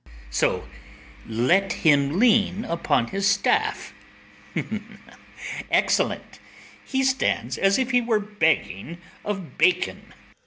[0.31, 0.67] ]So,
[1.27, 3.93] let him lean upon his staff;
[5.69, 6.39] excellent!
[6.83, 10.11] he stands as if he were begging of bacon.